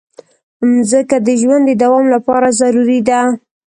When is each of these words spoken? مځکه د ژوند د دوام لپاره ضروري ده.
مځکه 0.73 1.17
د 1.27 1.29
ژوند 1.41 1.63
د 1.67 1.71
دوام 1.81 2.05
لپاره 2.15 2.47
ضروري 2.59 2.99
ده. 3.09 3.19